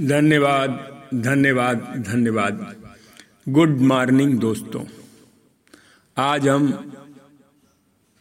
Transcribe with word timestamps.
धन्यवाद 0.00 0.70
धन्यवाद 1.14 2.04
धन्यवाद। 2.08 2.76
गुड 3.48 3.80
मॉर्निंग 3.80 4.38
दोस्तों। 4.38 4.84
आज 6.16 6.48
हम 6.48 6.92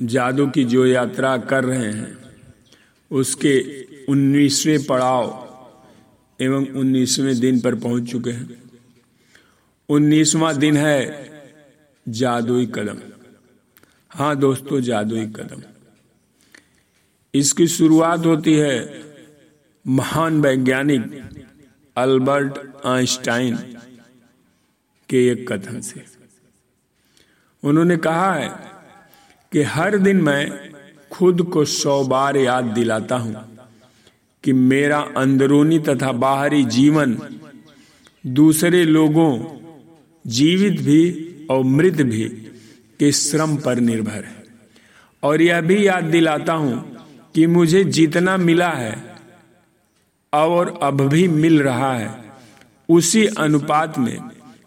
जादू 0.02 0.48
की 0.48 0.64
जो 0.64 0.86
यात्रा 0.86 1.38
कर 1.38 1.64
रहे 1.64 1.92
हैं, 1.92 2.18
उसके 3.12 3.82
19वें 4.06 4.86
पड़ाव 4.86 5.50
एवं 6.42 6.68
19वें 6.68 7.40
दिन 7.40 7.62
पर 7.62 7.76
पहुँच 7.76 8.12
चुके 8.12 8.30
हैं। 8.30 8.64
19वां 9.90 10.58
दिन 10.58 10.78
है 10.78 11.32
जादुई 12.10 12.66
कदम। 12.66 12.98
हाँ 14.10 14.36
दोस्तों, 14.36 14.82
जादुई 14.82 15.26
कदम। 15.26 15.62
इसकी 17.34 17.68
शुरुआत 17.68 18.26
होती 18.26 18.54
है 18.54 19.04
महान 19.88 20.42
वैज्ञानिक 20.42 21.30
अल्बर्ट 22.02 22.58
आइंस्टाइन 22.86 23.56
के 25.10 25.28
एक 25.28 25.52
कथन 25.52 25.82
से। 25.82 26.04
उन्होंने 27.64 27.98
कहा 27.98 28.34
है 28.34 28.50
कि 29.52 29.62
हर 29.64 29.98
दिन 29.98 30.22
मैं 30.22 30.72
खुद 31.12 31.42
को 31.44 31.66
सौ 31.66 32.04
बार 32.04 32.38
याद 32.38 32.66
दिलाता 32.66 33.16
हूँ 33.16 33.46
कि 34.44 34.54
मेरा 34.54 35.00
अंदरूनी 35.18 35.80
तथा 35.80 36.12
बाहरी 36.12 36.64
जीवन 36.66 37.18
दूसरे 38.28 38.84
लोगों, 38.86 39.32
जीवित 40.26 40.82
भी 40.82 41.48
और 41.52 41.64
मृत 41.64 42.02
भी 42.02 42.28
के 43.00 43.12
श्रम 43.12 43.56
पर 43.58 43.80
निर्भर 43.80 44.24
है। 44.24 44.44
और 45.24 45.42
यह 45.42 45.62
भी 45.62 45.88
याद 45.88 46.04
दिलाता 46.04 46.54
हूँ 46.54 46.98
कि 47.36 47.46
मुझे 47.48 47.84
जितना 47.84 48.38
मिला 48.38 48.70
है 48.70 49.09
और 50.34 50.80
अब 50.84 51.02
भी 51.02 51.28
मिल 51.28 51.62
रहा 51.62 51.94
है। 51.94 52.24
उसी 52.90 53.26
अनुपात 53.26 53.98
में 53.98 54.18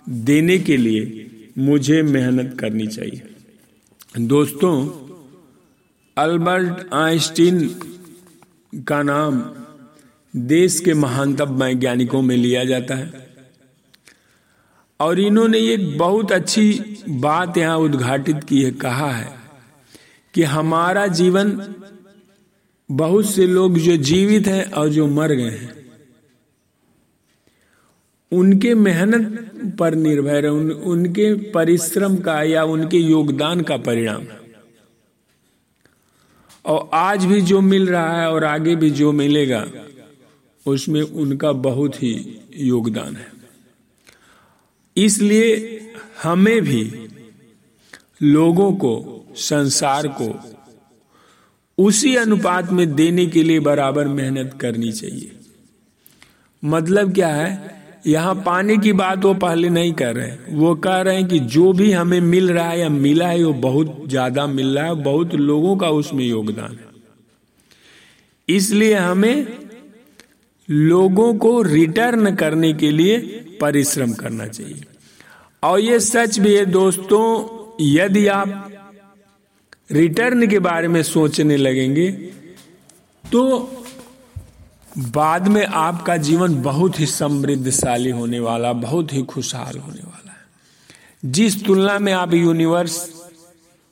देने 0.08 0.58
के 0.58 0.76
लिए 0.76 1.28
मुझे 1.58 2.02
मेहनत 2.02 2.56
करनी 2.60 2.86
चाहिए। 2.86 3.22
दोस्तों, 4.20 4.88
अल्बर्ट 6.16 6.94
आइंस्टीन 6.94 7.68
का 8.74 9.02
नाम 9.02 9.42
देश 10.36 10.80
के 10.80 10.94
महानतम 10.94 11.62
वैज्ञानिकों 11.62 12.22
में 12.22 12.36
लिया 12.36 12.64
जाता 12.64 12.94
है। 12.94 13.34
और 15.00 15.20
इन्होंने 15.20 15.58
एक 15.58 15.98
बहुत 15.98 16.32
अच्छी 16.32 16.96
बात 17.08 17.58
यहाँ 17.58 17.78
उद्घाटित 17.78 18.44
की 18.44 18.62
है, 18.62 18.70
कहा 18.70 19.10
है 19.12 19.32
कि 20.34 20.42
हमारा 20.42 21.06
जीवन 21.06 21.74
बहुत 22.90 23.30
से 23.30 23.46
लोग 23.46 23.78
जो 23.78 23.96
जीवित 23.96 24.46
हैं 24.46 24.64
और 24.70 24.88
जो 24.88 25.06
मर 25.06 25.32
गए 25.32 25.50
हैं 25.50 25.70
उनके 28.32 28.74
मेहनत 28.74 29.76
पर 29.78 29.94
निर्भर 29.94 30.44
है 30.44 30.50
उन, 30.50 30.70
उनके 30.70 31.34
परिश्रम 31.50 32.16
का 32.16 32.42
या 32.42 32.64
उनके 32.64 32.98
योगदान 32.98 33.60
का 33.60 33.76
परिणाम। 33.76 34.24
और 36.64 36.90
आज 36.92 37.24
भी 37.24 37.40
जो 37.40 37.60
मिल 37.60 37.86
रहा 37.86 38.20
है 38.20 38.30
और 38.30 38.44
आगे 38.44 38.76
भी 38.76 38.90
जो 38.90 39.12
मिलेगा 39.12 39.66
उसमें 40.66 41.02
उनका 41.02 41.52
बहुत 41.52 42.02
ही 42.02 42.12
योगदान 42.56 43.16
है। 43.16 43.32
इसलिए 44.96 45.80
हमें 46.22 46.60
भी 46.60 47.08
लोगों 48.22 48.72
को 48.72 49.24
संसार 49.36 50.08
को 50.08 50.28
उसी 51.78 52.14
अनुपात 52.16 52.70
में 52.72 52.94
देने 52.94 53.26
के 53.26 53.42
लिए 53.42 53.60
बराबर 53.60 54.08
मेहनत 54.08 54.56
करनी 54.60 54.92
चाहिए। 54.92 55.30
मतलब 56.62 57.14
क्या 57.14 57.28
है? 57.28 57.80
यहाँ 58.06 58.34
पाने 58.36 58.76
की 58.76 58.92
बात 58.92 59.24
वो 59.24 59.32
पहले 59.36 59.68
नहीं 59.70 59.92
कर 59.94 60.14
रहे 60.16 60.54
वो 60.54 60.74
कह 60.76 61.00
रहे 61.00 61.16
हैं 61.16 61.26
कि 61.28 61.38
जो 61.48 61.72
भी 61.72 61.90
हमें 61.92 62.20
मिल 62.20 62.50
रहा 62.52 62.68
है 62.68 62.78
या 62.80 62.88
मिला 62.88 63.28
है, 63.28 63.42
वो 63.44 63.52
बहुत 63.52 64.04
ज़्यादा 64.08 64.46
मिल 64.48 64.78
रहा 64.78 64.86
है। 64.86 64.94
बहुत 65.02 65.34
लोगों 65.34 65.76
का 65.76 65.90
उसमें 65.90 66.24
योगदान 66.24 66.72
है। 66.72 66.90
इसलिए 68.48 68.94
हमें 68.94 69.46
लोगों 70.68 71.34
को 71.34 71.60
रिटर्न 71.62 72.34
करने 72.34 72.72
के 72.72 72.90
लिए 72.90 73.18
परिश्रम 73.60 74.12
करना 74.12 74.46
चाहिए। 74.46 74.82
और 75.62 75.80
ये 75.80 75.98
सच 76.00 76.38
भी 76.38 76.54
है 76.54 76.64
दोस्तों, 76.66 77.24
यदि 77.80 78.26
आप 78.28 78.70
रिटर्न 79.90 80.46
के 80.46 80.58
बारे 80.58 80.88
में 80.88 81.02
सोचने 81.02 81.56
लगेंगे 81.56 82.10
तो 83.24 83.42
बाद 84.98 85.48
में 85.48 85.64
आपका 85.66 86.16
जीवन 86.16 86.54
बहुत 86.62 87.00
ही 87.00 87.06
समृद्धशाली 87.06 88.10
होने 88.10 88.40
वाला, 88.40 88.72
बहुत 88.72 89.12
ही 89.12 89.22
खुशहाल 89.22 89.78
होने 89.78 90.00
वाला 90.00 90.30
है। 90.30 91.30
जिस 91.32 91.64
तुलना 91.64 91.98
में 91.98 92.12
आप 92.12 92.34
यूनिवर्स, 92.34 93.10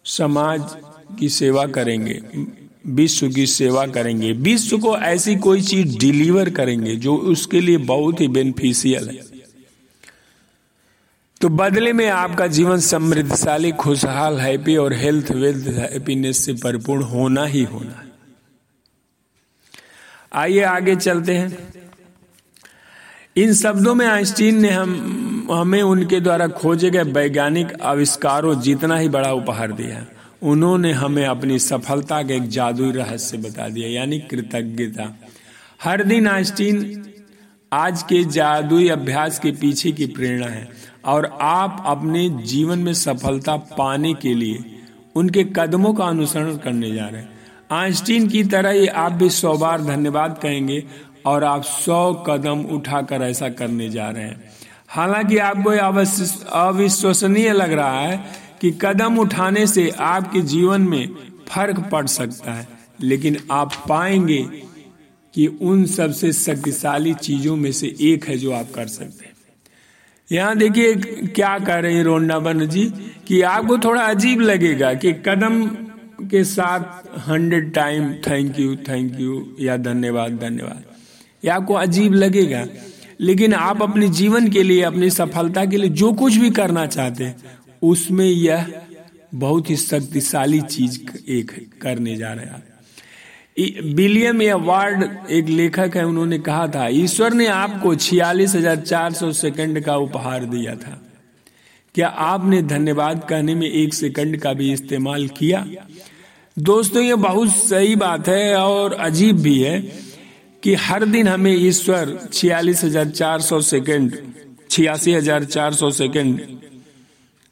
समाज 0.04 0.62
की 1.18 1.28
सेवा 1.28 1.66
करेंगे, 1.66 2.20
विश्व 2.86 3.28
की 3.28 3.46
सेवा 3.46 3.86
करेंगे, 3.86 4.32
विश्व 4.32 4.78
को 4.78 4.96
ऐसी 4.96 5.36
कोई 5.36 5.60
चीज़ 5.62 5.98
डिलीवर 5.98 6.50
करेंगे 6.50 6.96
जो 6.96 7.16
उसके 7.16 7.60
लिए 7.60 7.76
बहुत 7.76 8.20
ही 8.20 8.28
बेनिफिशियल 8.28 9.08
है। 9.08 9.29
तो 11.40 11.48
बदले 11.48 11.92
में 11.92 12.08
आपका 12.08 12.46
जीवन 12.46 12.78
समृद्धशाली, 12.78 13.72
खुशहाल 13.72 14.38
हैप्पी 14.40 14.76
और 14.76 14.92
हेल्थ 14.92 15.30
वेल्थ 15.32 15.66
हैप्पीनेस 15.66 16.44
से 16.44 16.52
परिपूर्ण 16.52 17.02
होना 17.02 17.44
ही 17.44 17.62
होना 17.64 18.04
आइए 20.32 20.62
आगे 20.62 20.96
चलते 20.96 21.34
हैं। 21.34 21.72
इन 23.36 23.54
शब्दों 23.54 23.94
में 23.94 24.06
आइंस्टीन 24.06 24.60
ने 24.60 24.70
हम, 24.70 25.48
हमें 25.52 25.82
उनके 25.82 26.20
द्वारा 26.20 26.48
खोजे 26.48 26.90
गए 26.90 27.02
वैज्ञानिक 27.02 27.72
आविष्कारों 27.82 28.54
जितना 28.60 28.96
ही 28.98 29.08
बड़ा 29.08 29.32
उपहार 29.32 29.72
दिया। 29.72 30.06
उन्होंने 30.42 30.92
हमें 30.92 31.26
अपनी 31.26 31.58
सफलता 31.58 32.22
के 32.22 32.34
एक 32.34 32.48
जादुई 32.48 32.92
रहस्य 32.92 33.38
बता 33.38 33.68
दिया, 33.68 33.88
यानी 33.88 34.18
कृतज्ञता। 34.20 35.18
हर 35.82 36.04
दिन 36.04 36.28
आइंस्टीन 36.28 36.78
आज 37.72 38.02
के 38.02 38.22
जादुई 38.24 38.88
अभ्यास 38.88 39.38
के 39.38 39.50
पीछे 39.50 39.90
की 39.92 40.06
प्रेरणा 40.06 40.46
है 40.46 40.68
और 41.04 41.38
आप 41.40 41.82
अपने 41.86 42.28
जीवन 42.44 42.78
में 42.78 42.92
सफलता 42.94 43.56
पाने 43.56 44.12
के 44.14 44.34
लिए 44.34 44.64
उनके 45.16 45.44
कदमों 45.56 45.92
का 45.94 46.04
अनुसरण 46.04 46.56
करने 46.56 46.90
जा 46.90 47.04
रहे 47.04 47.20
हैं। 47.20 47.28
आइंस्टीन 47.70 48.26
की 48.28 48.42
तरह 48.44 48.70
ही 48.70 48.86
आप 48.86 49.12
भी 49.12 49.28
सौ 49.30 49.56
बार 49.58 49.82
धन्यवाद 49.82 50.38
कहेंगे 50.42 50.82
और 51.26 51.44
आप 51.44 51.62
सौ 51.62 52.12
कदम 52.26 52.60
उठाकर 52.70 53.22
ऐसा 53.22 53.48
करने 53.48 53.88
जा 53.90 54.08
रहे 54.10 54.24
हैं। 54.24 54.50
हालाँकि 54.88 55.38
आपको 55.38 55.70
अविश्वसनीय 56.58 57.52
लग 57.52 57.72
रहा 57.72 58.00
है 58.00 58.24
कि 58.60 58.70
कदम 58.82 59.18
उठाने 59.18 59.66
से 59.66 59.88
आपके 60.00 60.40
जीवन 60.40 60.80
में 60.80 61.08
फ़र्क 61.48 61.80
पड़ 61.92 62.06
सकता 62.06 62.52
है, 62.52 62.68
लेकिन 63.00 63.36
आप 63.50 63.72
पाएँगे 63.88 64.69
कि 65.34 65.46
उन 65.46 65.84
सबसे 65.86 66.32
शक्तिशाली 66.32 67.14
चीज़ों 67.14 67.56
में 67.56 67.72
से 67.72 67.96
एक 68.00 68.24
है 68.24 68.36
जो 68.36 68.52
आप 68.52 68.70
कर 68.74 68.86
सकते 68.86 69.24
हैं। 69.24 69.32
यहाँ 70.32 70.56
देखिए 70.56 70.94
क्या 71.26 71.58
कह 71.58 71.74
रहे 71.74 71.94
हैं 71.94 72.04
रोन्डा 72.04 72.38
बनर्जी 72.38 72.84
कि 73.26 73.40
आपको 73.40 73.78
थोड़ा 73.78 74.02
अजीब 74.02 74.40
लगेगा 74.40 74.94
कि 74.94 75.12
कदम 75.12 75.66
के 76.22 76.44
साथ 76.44 76.80
hundred 77.28 77.72
time 77.72 78.12
thank 78.12 78.60
you 78.60 78.76
thank 78.76 79.20
you 79.20 79.56
या 79.60 79.76
धन्यवाद 79.76 80.38
धन्यवाद। 80.38 80.84
ये 81.44 81.50
आपको 81.50 81.74
अजीब 81.74 82.14
लगेगा। 82.14 82.66
लेकिन 83.20 83.54
आप 83.54 83.82
अपने 83.82 84.08
जीवन 84.08 84.48
के 84.48 84.62
लिए, 84.62 84.82
अपनी 84.82 85.10
सफलता 85.10 85.64
के 85.64 85.76
लिए 85.76 85.90
जो 85.90 86.12
कुछ 86.12 86.36
भी 86.36 86.50
करना 86.50 86.86
चाहते 86.86 87.24
हैं, 87.24 87.36
उसमें 87.82 88.26
यह 88.26 88.82
बहुत 89.34 89.70
ही 89.70 89.76
शक्तिशाली 89.76 90.60
चीज़ 90.60 91.00
एक 91.28 91.70
करने 91.82 92.16
जा 92.16 92.32
रहे 92.32 92.44
हैं 92.44 92.69
विलियम 93.94 94.42
वार्ड 94.62 95.30
एक 95.30 95.48
लेखक 95.48 95.96
है, 95.96 96.04
उन्होंने 96.06 96.38
कहा 96.40 96.66
था, 96.68 96.86
ईश्वर 96.88 97.32
ने 97.32 97.46
आपको 97.48 97.94
छियालीस 97.96 98.54
हज़ार 98.54 98.76
चार 98.76 99.12
सौ 99.12 99.30
सेकंड 99.34 99.80
का 99.84 99.96
उपहार 99.98 100.44
दिया 100.46 100.74
था। 100.74 101.00
क्या 101.94 102.08
आपने 102.08 102.62
धन्यवाद 102.64 103.24
कहने 103.28 103.54
में 103.54 103.66
एक 103.66 103.94
सेकंड 103.94 104.36
का 104.40 104.52
भी 104.52 104.72
इस्तेमाल 104.72 105.26
किया? 105.28 105.64
दोस्तों, 106.56 107.02
ये 107.02 107.14
बहुत 107.16 107.48
सही 107.48 107.96
बात 107.96 108.28
है 108.28 108.54
और 108.56 108.92
अजीब 108.92 109.40
भी 109.42 109.58
है 109.58 109.80
कि 110.62 110.74
हर 110.76 111.04
दिन 111.06 111.28
हमें 111.28 111.52
ईश्वर 111.52 112.18
छियालीस 112.32 112.84
हज़ार 112.84 113.08
चार 113.10 113.40
सौ 113.40 113.60
सेकेंड, 113.62 114.16
छियासी 114.70 115.12
हज़ार 115.12 115.44
चार 115.46 115.74
सौ 115.74 115.90
सेकेंड 115.92 116.40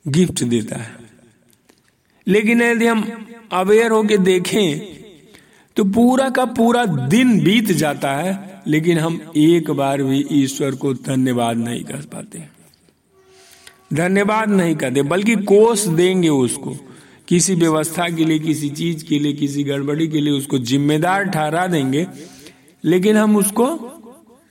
गिफ्ट 0.05 0.43
देता 0.45 0.77
है। 0.77 0.97
लेकिन 2.27 2.63
यदि 2.63 2.87
हम 2.87 3.05
अवेयर 3.53 3.91
होके 3.91 4.17
देखें 4.19 4.98
तो 5.79 5.85
पूरा 5.85 6.29
का 6.31 6.45
पूरा 6.45 6.85
दिन 6.85 7.39
बीत 7.45 7.71
जाता 7.73 8.11
है, 8.13 8.63
लेकिन 8.67 8.99
हम 8.99 9.21
एक 9.37 9.71
बार 9.71 10.03
भी 10.03 10.25
ईश्वर 10.33 10.75
को 10.75 10.93
धन्यवाद 10.95 11.57
नहीं 11.57 11.83
कर 11.85 12.01
पाते। 12.13 12.43
धन्यवाद 13.93 14.49
नहीं 14.49 14.75
करते, 14.77 15.03
बल्कि 15.03 15.35
कोष 15.45 15.85
देंगे 15.87 16.29
उसको। 16.29 16.75
किसी 17.29 17.55
व्यवस्था 17.55 18.09
के 18.09 18.25
लिए, 18.25 18.39
किसी 18.39 18.69
चीज़ 18.71 19.05
के 19.05 19.19
लिए, 19.19 19.33
किसी 19.33 19.65
गड़बड़ी 19.65 20.09
के 20.09 20.21
लिए 20.21 20.33
उसको 20.33 20.59
जिम्मेदार 20.59 21.25
ठहरा 21.25 21.67
देंगे, 21.67 22.07
लेकिन 22.85 23.17
हम 23.17 23.37
उसको 23.37 23.67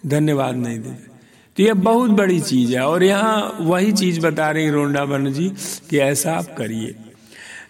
धन्यवाद 0.06 0.56
नहीं 0.56 0.80
देते 0.80 1.16
तो 1.58 1.64
यह 1.64 1.74
बहुत 1.74 2.12
बड़ी 2.12 2.40
चीज़ 2.40 2.74
है, 2.76 2.82
और 2.82 3.04
यहाँ 3.04 3.58
वही 3.62 3.92
चीज़ 3.92 4.20
बता 4.22 4.50
रही 4.52 4.70
रोंडा 4.70 5.06
जी 5.30 5.50
कि 5.90 5.98
ऐसा 5.98 6.34
आप 6.34 6.56
करिए। 6.58 6.96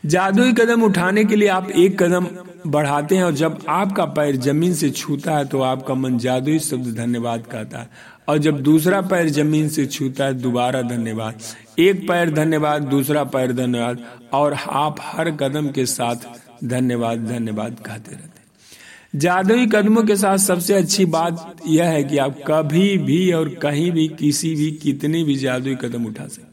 जादुई 0.04 0.54
कदम 0.54 0.84
उठाने 0.84 1.24
के 1.26 1.36
लिए 1.36 1.48
आप 1.48 1.70
एक 1.72 1.98
कदम 2.02 2.28
बढ़ाते 2.68 3.16
हैं 3.16 3.24
और 3.24 3.34
जब 3.34 3.60
आपका 3.70 4.06
पैर 4.06 4.36
ज़मीन 4.36 4.74
से 4.74 4.90
छूता 4.90 5.38
है 5.38 5.46
तो 5.46 5.62
आपका 5.62 5.94
मन 5.94 6.18
जादुई 6.18 6.60
शब्द 6.60 6.96
धन्यवाद 6.98 7.46
कहता 7.52 7.80
है। 7.80 7.90
और 8.30 8.38
जब 8.38 8.62
दूसरा 8.62 9.02
पैर 9.02 9.30
ज़मीन 9.30 9.68
से 9.70 9.86
छूता 9.86 10.26
है, 10.26 10.34
दोबारा 10.34 10.82
धन्यवाद। 10.82 11.42
एक 11.80 12.08
पैर 12.08 12.32
धन्यवाद, 12.32 12.82
दूसरा 12.84 13.24
पैर 13.26 13.54
धन्यवाद। 13.54 14.04
और 14.34 14.54
आप 14.54 14.96
हर 15.02 15.32
कदम 15.32 15.70
के 15.70 15.86
साथ 15.86 16.28
धन्यवाद 16.64 17.28
धन्यवाद 17.28 17.80
कहते 17.86 18.12
रहते 18.12 19.20
जादुई 19.20 19.66
कदमों 19.66 20.04
के 20.04 20.16
साथ 20.16 20.38
सबसे 20.38 20.74
अच्छी 20.74 21.06
बात 21.08 21.56
यह 21.68 21.86
है 21.86 22.04
कि 22.04 22.18
आप 22.18 22.38
कभी 22.48 22.98
भी 22.98 23.32
और 23.32 23.50
कहीं 23.62 23.92
भी, 23.92 24.08
किसी 24.10 24.56
भी, 24.56 24.72
कितने 24.74 25.24
भी 25.24 25.36
जादुई 25.36 25.76
कदम 25.76 26.06
उठा 26.06 26.28
सकते 26.28 26.46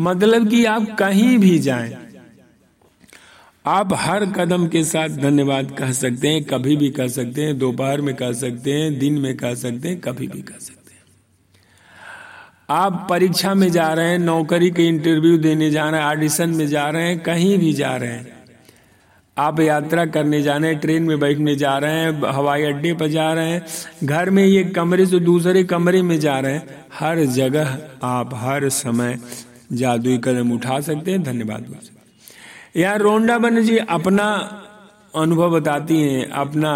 मतलब 0.00 0.48
कि 0.50 0.64
आप 0.64 0.96
कहीं 0.98 1.38
भी 1.38 1.58
जाएँ 1.58 1.96
आप 3.66 3.92
हर 3.94 4.26
कदम 4.26 4.66
के 4.68 4.84
साथ 4.84 5.08
धन्यवाद 5.08 5.70
कह 5.78 5.92
सकते 5.92 6.28
हैं, 6.28 6.44
कभी 6.44 6.76
भी 6.76 6.90
कह 6.90 7.06
सकते 7.08 7.42
हैं, 7.42 7.58
दोपहर 7.58 8.00
में 8.00 8.14
कह 8.14 8.32
सकते 8.32 8.72
हैं, 8.72 8.98
दिन 8.98 9.18
में 9.18 9.36
कह 9.36 9.54
सकते 9.54 9.88
हैं, 9.88 10.00
कभी 10.00 10.26
भी 10.26 10.42
कह 10.42 10.58
सकते 10.60 10.94
हैं। 10.94 11.02
आप 12.70 13.06
परीक्षा 13.10 13.54
में 13.54 13.70
जा 13.70 13.92
रहे 13.92 14.08
हैं, 14.08 14.18
नौकरी 14.18 14.70
के 14.70 14.88
इंटरव्यू 14.88 15.38
देने 15.38 15.70
जा 15.70 15.90
रहे 15.90 16.00
हैं 16.00 16.08
ऑडिशन 16.08 16.50
में 16.50 16.66
जा 16.66 16.88
रहे 16.88 17.08
हैं, 17.08 17.18
कहीं 17.18 17.58
भी 17.58 17.72
जा 17.72 17.96
रहे 17.96 18.10
हैं। 18.10 18.44
आप 19.38 19.60
यात्रा 19.60 20.06
करने 20.06 20.42
जा 20.42 20.56
रहे 20.56 20.70
हैं, 20.70 20.80
ट्रेन 20.80 21.02
में 21.02 21.20
बैठने 21.20 21.56
जा 21.56 21.78
रहे 21.78 21.92
हैं, 21.92 22.12
हवाई 22.26 22.62
अड्डे 22.62 22.94
पर 22.94 23.08
जा 23.08 23.32
रहे 23.32 23.50
हैं, 23.50 23.66
घर 24.04 24.30
में 24.30 24.46
ये 24.46 24.64
कमरे 24.64 25.06
से 25.06 25.20
दूसरे 25.20 25.64
कमरे 25.64 26.02
में 26.02 26.20
जा 26.20 26.38
रहे 26.40 26.52
हैं, 26.52 26.84
हर 26.98 27.24
जगह 27.24 27.78
आप 28.02 28.30
हर 28.34 28.68
समय 28.68 29.18
जादुई 29.72 30.18
कदम 30.18 30.52
उठा 30.52 30.80
सकते 30.80 31.10
हैं, 31.10 31.22
धन्यवाद 31.22 31.60
बोल 31.60 31.78
सकते 31.78 32.03
यार 32.74 33.00
रोंडा 33.00 33.36
बन 33.38 33.62
जी 33.62 33.76
अपना 33.78 34.26
अनुभव 35.14 35.50
बताती 35.50 35.96
हैं, 35.98 36.24
अपना 36.26 36.72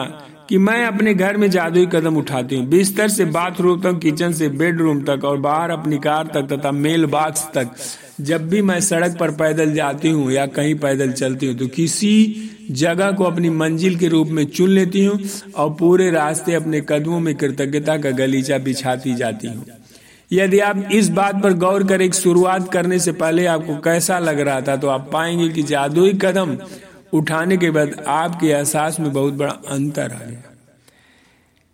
कि 0.49 0.59
मैं 0.59 0.85
अपने 0.87 1.15
घर 1.15 1.37
में 1.37 1.49
जादुई 1.51 1.87
कदम 1.87 2.17
उठाती 2.17 2.57
हूँ। 2.57 2.67
बिस्तर 2.67 3.09
से 3.09 3.25
बाथरूम 3.27 3.81
तक, 3.83 3.99
किचन 4.03 4.33
से 4.33 4.49
बेडरूम 4.51 5.03
तक 5.05 5.25
और 5.25 5.39
बाहर 5.39 5.71
अपनी 5.71 5.99
कार 5.99 6.31
तक 6.35 6.47
तथा 6.53 6.71
मेल 6.73 7.07
बॉक्स 7.07 7.45
तक, 7.55 7.75
जब 8.21 8.49
भी 8.49 8.63
मैं 8.63 8.79
सड़क 8.81 9.17
पर 9.21 9.31
पैदल 9.33 9.75
जाती 9.75 10.11
हूँ 10.11 10.31
या 10.33 10.47
कहीं 10.49 10.75
पैदल 10.77 11.13
चलती 11.13 11.47
हूँ 11.47 11.57
तो 11.57 11.67
किसी 11.67 12.15
जगह 12.71 13.11
को 13.13 13.25
अपनी 13.25 13.51
मंजिल 13.51 13.99
के 13.99 14.09
रूप 14.09 14.29
में 14.29 14.45
चुन 14.47 14.71
लेती 14.71 15.05
हूँ 15.05 15.19
और 15.57 15.75
पूरे 15.75 16.11
रास्ते 16.11 16.55
अपने 16.55 16.81
कदमों 16.89 17.21
में 17.21 17.35
कृतज्ञता 17.35 17.97
का 17.99 18.11
गलीचा 18.17 18.59
बिछाती 18.61 19.15
जाती 19.15 19.49
हूँ। 19.49 19.65
यदि 20.31 20.59
आप 20.61 20.89
इस 20.93 21.09
बात 21.09 21.43
पर 21.43 21.53
गौर 21.59 21.87
कर 21.87 22.11
शुरुआत 22.13 22.73
करने 22.73 22.99
से 22.99 23.13
पहले 23.13 23.47
आपको 23.47 23.77
कैसा 23.77 24.19
लग 24.19 24.41
रहा 24.41 24.61
था 24.61 24.77
तो 24.77 24.89
आप 24.89 25.09
पाएँगे 25.13 25.49
कि 25.49 25.63
जादुई 25.63 26.13
कदम 26.23 26.57
उठाने 27.13 27.57
के 27.57 27.71
बाद 27.71 27.95
आपके 28.09 28.47
एहसास 28.47 29.01
में 29.01 29.13
बहुत 29.13 29.35
बड़ा 29.35 29.53
अंतर 29.69 30.13
आ 30.13 30.25
गया। 30.27 30.43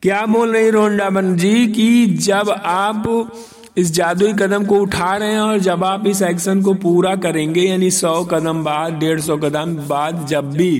क्या 0.02 0.24
बोल 0.26 0.52
रही 0.52 0.70
रोंडाबन 0.70 1.36
जी 1.36 1.66
कि 1.66 2.06
जब 2.06 2.50
आप 2.50 3.32
इस 3.76 3.92
जादुई 3.92 4.32
कदम 4.32 4.64
को 4.66 4.78
उठा 4.80 5.16
रहे 5.16 5.32
हैं 5.32 5.40
और 5.40 5.58
जब 5.58 5.84
आप 5.84 6.06
इस 6.06 6.22
एक्शन 6.22 6.62
को 6.62 6.74
पूरा 6.74 7.14
करेंगे, 7.16 7.60
यानी 7.60 7.90
सौ 7.90 8.24
कदम 8.24 8.62
बाद, 8.64 8.92
डेढ़ 8.92 9.20
सौ 9.20 9.36
कदम 9.36 9.74
बाद 9.88 10.26
जब 10.26 10.50
भी 10.50 10.78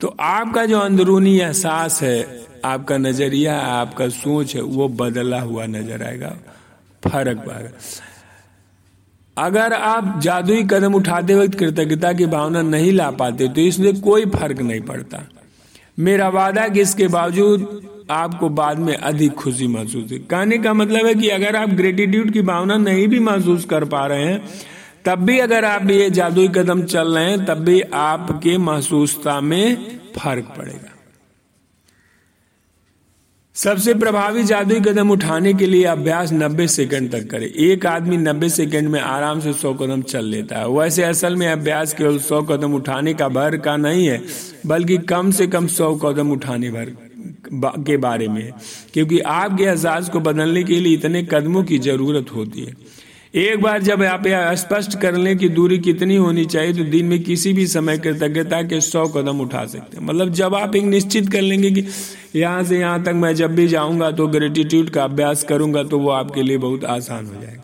तो 0.00 0.14
आपका 0.20 0.64
जो 0.66 0.78
अंदरूनी 0.78 1.38
एहसास 1.38 2.02
है, 2.02 2.26
आपका 2.64 2.96
नज़रिया, 2.98 3.58
आपका 3.58 4.08
सोच 4.08 4.54
है, 4.56 4.62
वो 4.62 4.88
बदला 4.88 5.40
हुआ 5.40 5.66
नज़र 5.66 6.02
आएगा। 6.02 6.36
फ़र्क 7.02 7.38
पाएगा 7.38 7.70
अगर 9.36 9.72
आप 9.72 10.20
जादुई 10.20 10.62
कदम 10.62 10.94
उठाते 10.94 11.34
वक्त 11.34 11.54
कृतज्ञता 11.54 12.12
की 12.12 12.26
भावना 12.26 12.62
नहीं 12.62 12.92
ला 12.92 13.10
पाते 13.10 13.48
तो 13.48 13.60
इसमें 13.60 14.00
कोई 14.00 14.26
फ़र्क 14.26 14.60
नहीं 14.60 14.80
पड़ता। 14.80 15.22
मेरा 15.98 16.28
वादा 16.28 16.66
कि 16.68 16.80
इसके 16.80 17.08
बावजूद 17.08 18.06
आपको 18.10 18.48
बाद 18.48 18.78
में 18.78 18.96
अधिक 18.96 19.32
खुशी 19.32 19.66
महसूस 19.66 20.12
है 20.12 20.18
कहने 20.30 20.58
का 20.58 20.72
मतलब 20.74 21.06
है 21.06 21.14
कि 21.14 21.28
अगर 21.28 21.56
आप 21.56 21.70
ग्रेटिट्यूड 21.70 22.30
की 22.30 22.42
भावना 22.42 22.76
नहीं 22.76 23.06
भी 23.08 23.18
महसूस 23.20 23.64
कर 23.64 23.84
पा 23.84 24.06
रहे 24.06 24.24
हैं, 24.24 24.40
तब 25.04 25.18
भी 25.18 25.38
अगर 25.38 25.64
आप 25.64 25.90
ये 25.90 26.10
जादुई 26.10 26.48
कदम 26.48 26.82
चल 26.84 27.14
रहे 27.14 27.30
हैं, 27.30 27.44
तब 27.44 27.58
भी 27.58 27.80
आपके 27.80 28.56
महसूसता 28.58 29.40
में 29.40 29.76
फ़र्क 30.18 30.54
पड़ेगा। 30.58 30.89
सबसे 33.60 33.92
प्रभावी 33.94 34.42
जादुई 34.42 34.80
कदम 34.80 35.10
उठाने 35.10 35.52
के 35.54 35.66
लिए 35.66 35.84
अभ्यास 35.84 36.32
90 36.32 36.66
सेकंड 36.68 37.10
तक 37.12 37.26
करें। 37.30 37.46
एक 37.46 37.86
आदमी 37.86 38.16
90 38.16 38.48
सेकंड 38.48 38.88
में 38.88 39.00
आराम 39.00 39.40
से 39.40 39.52
100 39.52 39.72
कदम 39.74 40.02
चल 40.02 40.24
लेता 40.24 40.58
है। 40.58 40.68
वैसे 40.68 41.02
असल 41.02 41.36
में 41.36 41.46
अभ्यास 41.48 41.92
केवल 41.94 42.18
100 42.18 42.40
कदम 42.42 42.74
उठाने 42.74 43.14
का 43.14 43.28
भर 43.28 43.56
का 43.56 43.76
नहीं 43.76 44.06
है, 44.06 44.22
बल्कि 44.66 44.96
कम 44.98 45.30
से 45.30 45.46
कम 45.46 45.66
100 45.66 45.94
कदम 45.94 46.30
उठाने 46.30 46.70
भर 46.70 46.92
के 47.84 47.96
बारे 47.96 48.28
में 48.28 48.42
है। 48.42 48.52
क्योंकि 48.94 49.18
आपके 49.18 49.64
एहसास 49.64 50.08
को 50.08 50.20
बदलने 50.20 50.62
के 50.64 50.80
लिए 50.80 50.94
इतने 50.94 51.22
कदमों 51.22 51.64
की 51.64 51.78
ज़रूरत 51.78 52.34
होती 52.36 52.60
है। 52.60 52.74
एक 53.34 53.60
बार 53.62 53.82
जब 53.82 54.02
आप 54.02 54.26
यह 54.26 54.54
स्पष्ट 54.54 54.98
कर 55.00 55.16
लें 55.16 55.36
कि 55.38 55.48
दूरी 55.48 55.78
कितनी 55.78 56.14
होनी 56.16 56.44
चाहिए 56.44 56.72
तो 56.72 56.84
दिन 56.84 57.06
में 57.06 57.22
किसी 57.22 57.52
भी 57.52 57.66
समय 57.66 57.98
कृतज्ञता 57.98 58.62
के 58.62 58.80
सौ 58.80 59.06
कदम 59.06 59.40
उठा 59.40 59.64
सकते 59.66 59.96
हैं। 59.96 60.04
मतलब 60.04 60.32
जब 60.32 60.54
आप 60.54 60.74
एक 60.76 60.84
निश्चित 60.84 61.28
कर 61.32 61.40
लेंगे 61.40 61.70
कि 61.70 61.86
यहाँ 62.36 62.62
से 62.64 62.78
यहाँ 62.78 63.02
तक 63.04 63.12
मैं 63.14 63.34
जब 63.34 63.54
भी 63.54 63.66
जाऊँगा 63.68 64.10
तो 64.10 64.26
ग्रेटिट्यूड 64.26 64.90
का 64.90 65.04
अभ्यास 65.04 65.44
करूँगा 65.44 65.82
तो 65.82 65.98
वो 65.98 66.10
आपके 66.10 66.42
लिए 66.42 66.58
बहुत 66.58 66.84
आसान 66.86 67.26
हो 67.26 67.40
जाएगा। 67.42 67.62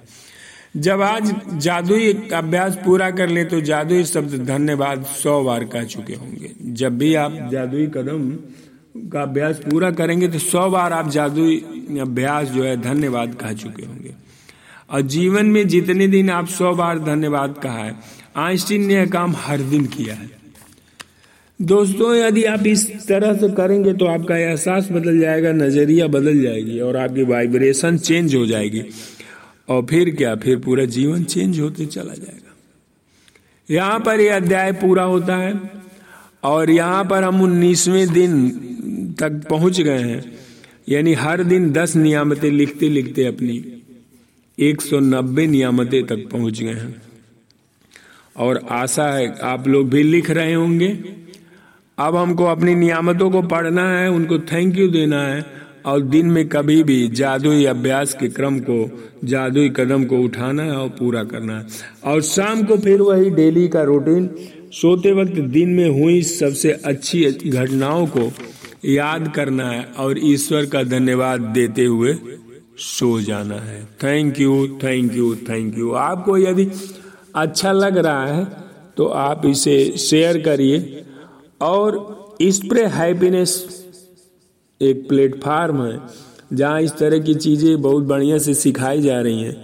जब 0.76 1.02
आज 1.02 1.34
जादुई 1.54 2.12
अभ्यास 2.34 2.76
पूरा 2.84 3.10
कर 3.10 3.28
ले 3.28 3.44
तो 3.44 3.60
जादुई 3.62 4.04
शब्द 4.04 4.44
धन्यवाद 4.46 5.04
सौ 5.14 5.42
बार 5.44 5.64
कह 5.64 5.84
चुके 5.84 6.14
होंगे। 6.14 6.50
जब 6.74 6.98
भी 6.98 7.14
आप 7.14 7.48
जादुई 7.52 7.86
कदम 7.94 8.30
का 9.08 9.22
अभ्यास 9.22 9.58
पूरा 9.60 9.90
करेंगे 9.92 10.28
तो 10.28 10.38
सौ 10.38 10.68
बार 10.70 10.92
आप 10.92 11.10
जादुई 11.10 11.56
अभ्यास 12.00 12.48
जो 12.48 12.64
है 12.64 12.76
धन्यवाद 12.82 13.34
कह 13.34 13.52
चुके 13.54 13.86
होंगे। 13.86 14.14
और 14.88 15.00
जीवन 15.02 15.46
में 15.46 15.66
जितने 15.68 16.06
दिन 16.08 16.30
आप 16.30 16.46
सौ 16.48 16.72
बार 16.74 16.98
धन्यवाद 16.98 17.54
कहा 17.62 17.78
है, 17.78 17.94
आइंस्टीन 18.36 18.84
ने 18.86 18.94
यह 18.94 19.06
काम 19.06 19.34
हर 19.36 19.60
दिन 19.60 19.86
किया 19.86 20.14
है। 20.14 20.30
दोस्तों, 21.60 22.14
यदि 22.14 22.42
आप 22.44 22.66
इस 22.66 23.06
तरह 23.08 23.34
से 23.34 23.48
करेंगे 23.48 23.92
तो 23.92 24.06
आपका 24.06 24.36
एहसास 24.38 24.88
बदल 24.92 25.18
जाएगा, 25.20 25.52
नज़रिया 25.52 26.06
बदल 26.08 26.42
जाएगी 26.42 26.80
और 26.80 26.96
आपकी 26.96 27.22
वाइब्रेशन 27.22 27.98
चेंज 27.98 28.34
हो 28.34 28.46
जाएगी। 28.46 28.82
और 29.68 29.86
फिर 29.86 30.14
क्या? 30.14 30.34
फिर 30.36 30.58
पूरा 30.58 30.84
जीवन 30.86 31.24
चेंज 31.24 31.60
होते 31.60 31.86
चला 31.86 32.14
जाएगा। 32.14 32.54
यहाँ 33.68 33.98
पर 34.00 34.20
यह 34.20 34.36
अध्याय 34.36 34.72
पूरा 34.72 35.02
होता 35.04 35.36
है 35.36 35.54
और 36.44 36.70
यहाँ 36.70 37.04
पर 37.04 37.22
हम 37.22 37.40
उन्नीसवें 37.42 38.06
दिन 38.08 39.14
तक 39.20 39.40
पहुँच 39.50 39.80
गए 39.80 39.98
हैं। 39.98 40.22
यानी 40.88 41.14
हर 41.14 41.42
दिन 41.44 41.70
दस 41.72 41.96
नियामतें 41.96 42.50
लिखते 42.50 42.88
लिखते 42.88 43.24
अपनी 43.24 43.58
190 44.58 45.46
नियामतें 45.46 46.06
तक 46.06 46.28
पहुँच 46.32 46.62
गए 46.62 46.72
हैं। 46.72 47.02
और 48.36 48.66
आशा 48.70 49.06
है, 49.06 49.38
आप 49.42 49.68
लोग 49.68 49.90
भी 49.90 50.02
लिख 50.02 50.30
रहे 50.30 50.54
होंगे। 50.54 50.98
अब 51.98 52.16
हमको 52.16 52.44
अपनी 52.44 52.74
नियामतों 52.74 53.30
को 53.30 53.42
पढ़ना 53.42 53.98
है, 53.98 54.10
उनको 54.10 54.38
थैंक 54.38 54.78
यू 54.78 54.88
देना 54.88 55.22
है, 55.22 55.46
और 55.86 56.00
दिन 56.00 56.26
में 56.26 56.48
कभी 56.48 56.82
भी 56.82 57.08
जादुई 57.08 57.64
अभ्यास 57.64 58.14
के 58.14 58.28
क्रम 58.28 58.58
को, 58.58 59.08
जादुई 59.24 59.68
कदम 59.68 60.04
को 60.04 60.18
उठाना 60.18 60.62
है 60.62 60.72
और 60.72 60.88
पूरा 60.88 61.24
करना 61.24 61.58
है। 61.58 61.66
और 62.04 62.22
शाम 62.22 62.62
को 62.62 62.76
फिर 62.76 63.00
वही 63.00 63.30
डेली 63.30 63.68
का 63.68 63.82
रूटीन 63.82 64.30
सोते 64.72 65.12
वक्त 65.12 65.32
दिन 65.32 65.68
में 65.68 66.02
हुई 66.02 66.22
सबसे 66.22 66.72
अच्छी 66.72 67.24
घटनाओं 67.24 68.06
को 68.06 68.32
याद 68.84 69.32
करना 69.36 69.70
है 69.70 69.84
और 69.84 70.14
ईश्वर 70.18 70.66
का 70.66 70.82
धन्यवाद 70.82 71.40
देते 71.40 71.84
हुए 71.84 72.14
सो 72.78 73.20
जाना 73.20 73.58
है। 73.60 73.82
Thank 74.02 74.40
you 74.40 74.66
thank 74.82 75.14
you 75.14 75.34
thank 75.48 75.78
you 75.78 75.92
आपको 75.94 76.36
यदि 76.38 76.68
अच्छा 77.34 77.72
लग 77.72 77.96
रहा 77.98 78.26
है 78.26 78.44
तो 78.96 79.04
आप 79.20 79.46
इसे 79.46 79.76
शेयर 79.98 80.38
करिए। 80.42 81.04
और 81.62 82.36
इस 82.40 82.56
स्प्रे 82.56 82.84
हैप्पीनेस 82.88 83.54
एक 84.80 85.08
प्लेटफार्म 85.08 85.82
है, 85.82 86.00
जहाँ 86.52 86.80
इस 86.82 86.92
तरह 86.92 87.18
की 87.18 87.34
चीज़ें 87.36 87.80
बहुत 87.82 88.04
बढ़िया 88.04 88.38
से 88.38 88.54
सिखाई 88.54 89.00
जा 89.02 89.20
रही 89.20 89.42
हैं, 89.42 89.56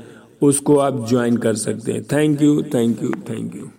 उसको 0.42 0.76
आप 0.78 1.06
ज्वाइन 1.08 1.36
कर 1.36 1.54
सकते 1.56 1.92
हैं। 1.92 2.02
Thank 2.04 2.42
you 2.42 2.62
thank 2.74 3.02
you 3.02 3.10
thank 3.30 3.56
you 3.56 3.70